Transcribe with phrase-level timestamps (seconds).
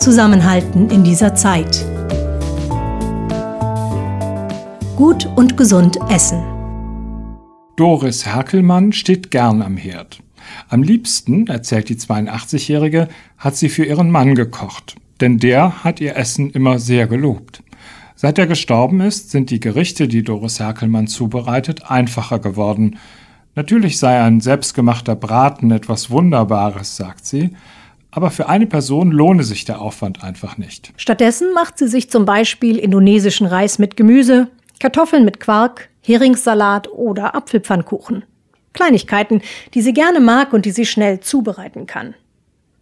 [0.00, 1.84] zusammenhalten in dieser Zeit.
[4.96, 6.42] Gut und gesund essen.
[7.76, 10.22] Doris Herkelmann steht gern am Herd.
[10.68, 16.16] Am liebsten, erzählt die 82-Jährige, hat sie für ihren Mann gekocht, denn der hat ihr
[16.16, 17.62] Essen immer sehr gelobt.
[18.16, 22.98] Seit er gestorben ist, sind die Gerichte, die Doris Herkelmann zubereitet, einfacher geworden.
[23.54, 27.50] Natürlich sei ein selbstgemachter Braten etwas Wunderbares, sagt sie,
[28.10, 30.92] aber für eine Person lohne sich der Aufwand einfach nicht.
[30.96, 34.48] Stattdessen macht sie sich zum Beispiel indonesischen Reis mit Gemüse,
[34.80, 38.24] Kartoffeln mit Quark, Heringssalat oder Apfelpfannkuchen.
[38.72, 39.42] Kleinigkeiten,
[39.74, 42.14] die sie gerne mag und die sie schnell zubereiten kann.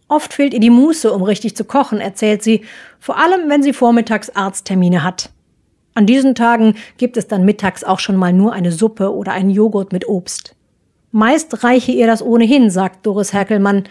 [0.07, 2.61] Oft fehlt ihr die Muße, um richtig zu kochen, erzählt sie,
[2.99, 5.29] vor allem wenn sie vormittags Arzttermine hat.
[5.93, 9.49] An diesen Tagen gibt es dann mittags auch schon mal nur eine Suppe oder einen
[9.49, 10.55] Joghurt mit Obst.
[11.11, 13.83] Meist reiche ihr das ohnehin, sagt Doris Herkelmann.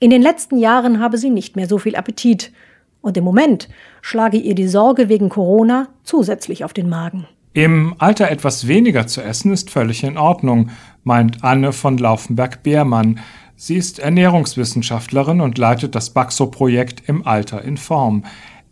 [0.00, 2.52] In den letzten Jahren habe sie nicht mehr so viel Appetit.
[3.00, 3.68] Und im Moment
[4.00, 7.26] schlage ihr die Sorge wegen Corona zusätzlich auf den Magen.
[7.52, 10.70] Im Alter etwas weniger zu essen ist völlig in Ordnung,
[11.02, 13.18] meint Anne von Laufenberg-Beermann.
[13.56, 18.24] Sie ist Ernährungswissenschaftlerin und leitet das Baxo-Projekt im Alter in Form.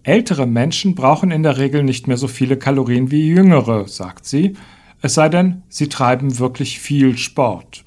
[0.04, 4.54] Ältere Menschen brauchen in der Regel nicht mehr so viele Kalorien wie jüngere, sagt sie,
[5.02, 7.82] es sei denn, sie treiben wirklich viel Sport.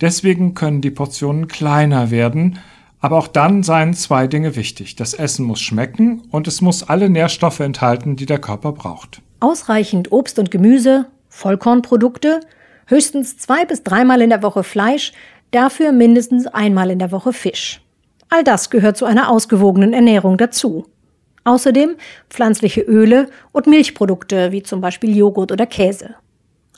[0.00, 2.58] Deswegen können die Portionen kleiner werden,
[3.02, 4.96] aber auch dann seien zwei Dinge wichtig.
[4.96, 9.20] Das Essen muss schmecken und es muss alle Nährstoffe enthalten, die der Körper braucht.
[9.40, 12.40] Ausreichend Obst und Gemüse, Vollkornprodukte,
[12.86, 15.12] höchstens zwei bis dreimal in der Woche Fleisch,
[15.50, 17.82] dafür mindestens einmal in der Woche Fisch.
[18.30, 20.86] All das gehört zu einer ausgewogenen Ernährung dazu.
[21.42, 21.96] Außerdem
[22.30, 26.14] pflanzliche Öle und Milchprodukte wie zum Beispiel Joghurt oder Käse.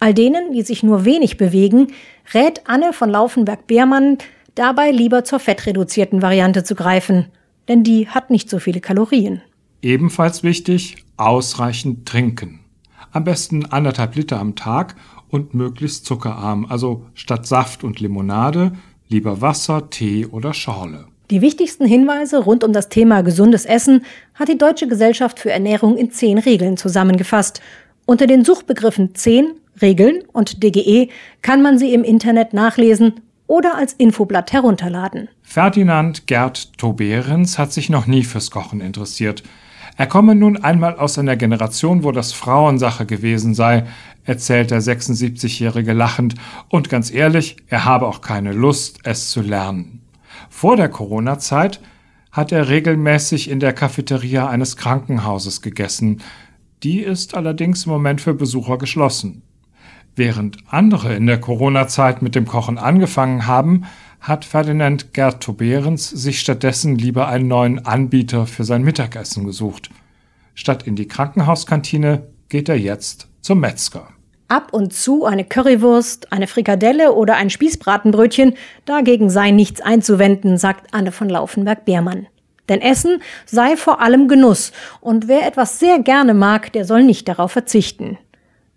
[0.01, 1.89] All denen, die sich nur wenig bewegen,
[2.33, 4.19] rät Anne von Laufenberg-Beermann
[4.55, 7.27] dabei lieber zur fettreduzierten Variante zu greifen,
[7.69, 9.43] denn die hat nicht so viele Kalorien.
[9.83, 12.61] Ebenfalls wichtig, ausreichend trinken.
[13.13, 14.97] Am besten anderthalb Liter am Tag
[15.29, 18.73] und möglichst zuckerarm, also statt Saft und Limonade
[19.09, 21.07] lieber Wasser, Tee oder Schorle.
[21.31, 24.05] Die wichtigsten Hinweise rund um das Thema gesundes Essen
[24.35, 27.61] hat die Deutsche Gesellschaft für Ernährung in zehn Regeln zusammengefasst.
[28.07, 31.09] Unter den Suchbegriffen 10 Regeln und DGE
[31.43, 35.29] kann man sie im Internet nachlesen oder als Infoblatt herunterladen.
[35.43, 39.43] Ferdinand Gerd Toberens hat sich noch nie fürs Kochen interessiert.
[39.97, 43.85] Er komme nun einmal aus einer Generation, wo das Frauensache gewesen sei,
[44.25, 46.35] erzählt der 76-Jährige lachend,
[46.69, 50.01] und ganz ehrlich, er habe auch keine Lust, es zu lernen.
[50.49, 51.81] Vor der Corona-Zeit
[52.33, 56.21] hat er regelmäßig in der Cafeteria eines Krankenhauses gegessen.
[56.83, 59.43] Die ist allerdings im Moment für Besucher geschlossen.
[60.17, 63.85] Während andere in der Corona-Zeit mit dem Kochen angefangen haben,
[64.21, 69.91] hat Ferdinand Gerd Toberens sich stattdessen lieber einen neuen Anbieter für sein Mittagessen gesucht.
[70.55, 74.09] Statt in die Krankenhauskantine geht er jetzt zum Metzger.
[74.47, 78.55] Ab und zu eine Currywurst, eine Frikadelle oder ein Spießbratenbrötchen,
[78.85, 82.29] dagegen sei nichts einzuwenden, sagt Anne von Laufenberg-Beermann.
[82.69, 87.27] Denn Essen sei vor allem Genuss, und wer etwas sehr gerne mag, der soll nicht
[87.27, 88.17] darauf verzichten.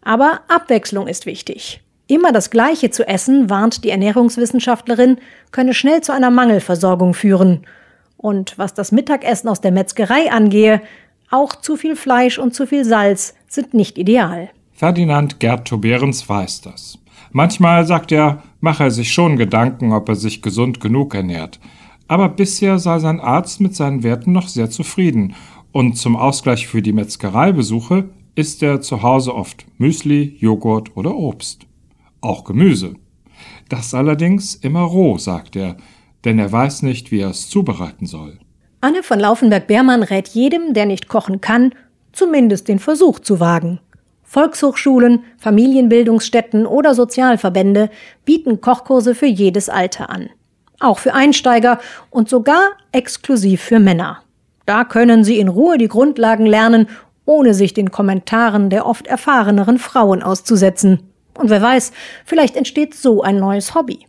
[0.08, 1.82] Aber Abwechslung ist wichtig.
[2.08, 5.18] Immer das Gleiche zu essen, warnt die Ernährungswissenschaftlerin,
[5.52, 7.68] könne schnell zu einer Mangelversorgung führen.
[8.16, 10.82] Und was das Mittagessen aus der Metzgerei angehe,
[11.30, 14.50] auch zu viel Fleisch und zu viel Salz sind nicht ideal.
[14.72, 16.98] Ferdinand Gerd Toberens weiß das.
[17.34, 21.60] Manchmal sagt er, mache er sich schon Gedanken, ob er sich gesund genug ernährt.
[22.08, 25.36] Aber bisher sei sein Arzt mit seinen Werten noch sehr zufrieden.
[25.74, 28.06] Und zum Ausgleich für die Metzgereibesuche
[28.38, 31.66] isst er zu Hause oft Müsli, Joghurt oder Obst.
[32.22, 32.94] Auch Gemüse.
[33.68, 35.76] Das allerdings immer roh, sagt er,
[36.24, 38.38] denn er weiß nicht, wie er es zubereiten soll.
[38.80, 41.74] Anne von Laufenberg-Beermann rät jedem, der nicht kochen kann,
[42.12, 43.80] zumindest den Versuch zu wagen.
[44.22, 47.90] Volkshochschulen, Familienbildungsstätten oder Sozialverbände
[48.24, 50.30] bieten Kochkurse für jedes Alter an.
[50.80, 51.80] Auch für Einsteiger
[52.12, 52.62] und sogar
[52.92, 54.22] exklusiv für Männer.
[54.68, 56.88] Da können Sie in Ruhe die Grundlagen lernen
[57.28, 61.02] ohne sich den Kommentaren der oft erfahreneren Frauen auszusetzen.
[61.36, 61.92] Und wer weiß,
[62.26, 64.08] vielleicht entsteht so ein neues Hobby.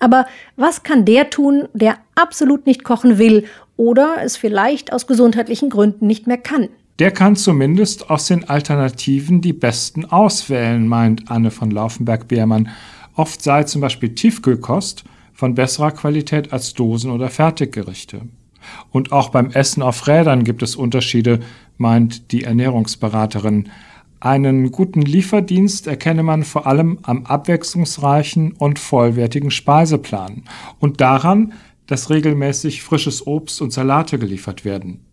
[0.00, 0.26] Aber
[0.56, 3.46] was kann der tun, der absolut nicht kochen will
[3.76, 6.68] oder es vielleicht aus gesundheitlichen Gründen nicht mehr kann?
[6.98, 12.68] Der kann zumindest aus den Alternativen die besten auswählen, meint Anne von Laufenberg-Beermann.
[13.14, 18.22] Oft sei zum Beispiel Tiefkühlkost von besserer Qualität als Dosen- oder Fertiggerichte.
[18.90, 21.40] Und auch beim Essen auf Rädern gibt es Unterschiede,
[21.76, 23.68] meint die Ernährungsberaterin.
[24.20, 30.42] Einen guten Lieferdienst erkenne man vor allem am abwechslungsreichen und vollwertigen Speiseplan
[30.80, 31.52] und daran,
[31.86, 35.04] dass regelmäßig frisches Obst und Salate geliefert werden.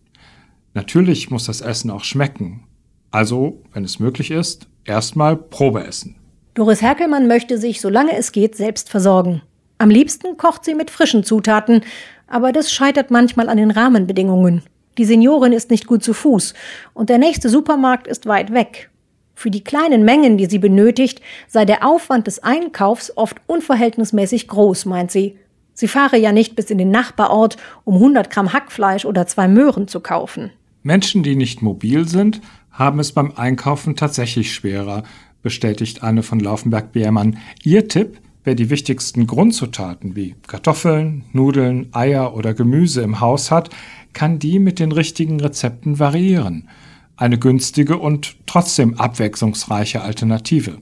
[0.74, 2.64] Natürlich muss das Essen auch schmecken.
[3.10, 6.16] Also, wenn es möglich ist, erstmal Probe essen.
[6.54, 9.42] Doris Herkelmann möchte sich, solange es geht, selbst versorgen.
[9.78, 11.82] Am liebsten kocht sie mit frischen Zutaten,
[12.26, 14.62] aber das scheitert manchmal an den Rahmenbedingungen.
[14.98, 16.54] Die Seniorin ist nicht gut zu Fuß
[16.94, 18.90] und der nächste Supermarkt ist weit weg.
[19.34, 24.86] Für die kleinen Mengen, die sie benötigt, sei der Aufwand des Einkaufs oft unverhältnismäßig groß,
[24.86, 25.36] meint sie.
[25.74, 29.88] Sie fahre ja nicht bis in den Nachbarort, um 100 Gramm Hackfleisch oder zwei Möhren
[29.88, 30.52] zu kaufen.
[30.82, 32.40] Menschen, die nicht mobil sind,
[32.70, 35.02] haben es beim Einkaufen tatsächlich schwerer,
[35.42, 37.36] bestätigt Anne von Laufenberg-Beermann.
[37.62, 43.70] Ihr Tipp, wer die wichtigsten Grundzutaten wie Kartoffeln, Nudeln, Eier oder Gemüse im Haus hat,
[44.12, 46.68] kann die mit den richtigen Rezepten variieren.
[47.16, 50.80] Eine günstige und trotzdem abwechslungsreiche Alternative.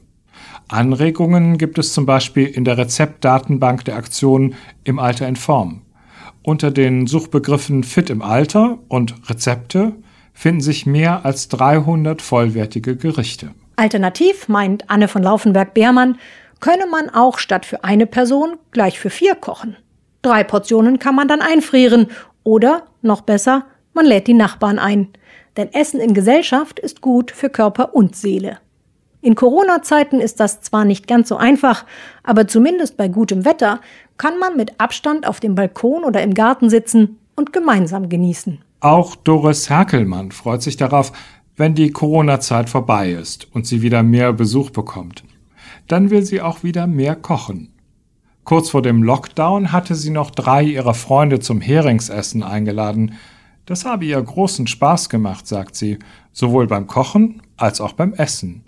[0.68, 5.82] Anregungen gibt es zum Beispiel in der Rezeptdatenbank der Aktion Im Alter in Form.
[6.42, 9.92] Unter den Suchbegriffen Fit im Alter und Rezepte
[10.34, 13.54] finden sich mehr als 300 vollwertige Gerichte.
[13.76, 16.18] Alternativ, meint Anne von Laufenberg-Beermann,
[16.60, 19.76] könne man auch statt für eine Person gleich für vier kochen.
[20.22, 22.08] Drei Portionen kann man dann einfrieren
[22.42, 25.08] oder, noch besser, man lädt die Nachbarn ein.
[25.56, 28.58] Denn Essen in Gesellschaft ist gut für Körper und Seele.
[29.20, 31.86] In Corona-Zeiten ist das zwar nicht ganz so einfach,
[32.22, 33.80] aber zumindest bei gutem Wetter
[34.18, 38.60] kann man mit Abstand auf dem Balkon oder im Garten sitzen und gemeinsam genießen.
[38.80, 41.12] Auch Doris Herkelmann freut sich darauf,
[41.56, 45.24] wenn die Corona-Zeit vorbei ist und sie wieder mehr Besuch bekommt.
[45.88, 47.72] Dann will sie auch wieder mehr kochen.
[48.44, 53.14] Kurz vor dem Lockdown hatte sie noch drei ihrer Freunde zum Heringsessen eingeladen.
[53.64, 55.98] Das habe ihr großen Spaß gemacht, sagt sie,
[56.32, 58.64] sowohl beim Kochen als auch beim Essen.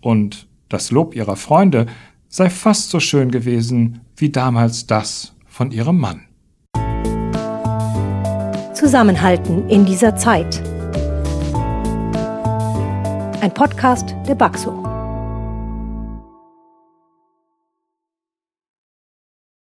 [0.00, 1.86] Und das Lob ihrer Freunde
[2.28, 6.22] sei fast so schön gewesen wie damals das von ihrem Mann.
[8.72, 10.62] Zusammenhalten in dieser Zeit.
[13.42, 14.81] Ein Podcast der Baxo.